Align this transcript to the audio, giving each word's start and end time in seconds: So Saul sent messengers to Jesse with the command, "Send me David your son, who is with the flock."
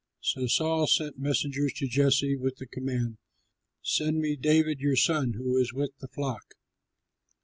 So 0.21 0.47
Saul 0.47 0.87
sent 0.87 1.19
messengers 1.19 1.73
to 1.73 1.87
Jesse 1.87 2.35
with 2.35 2.55
the 2.55 2.65
command, 2.65 3.19
"Send 3.83 4.19
me 4.19 4.35
David 4.35 4.79
your 4.79 4.95
son, 4.95 5.33
who 5.33 5.57
is 5.57 5.73
with 5.73 5.91
the 5.99 6.07
flock." 6.07 6.55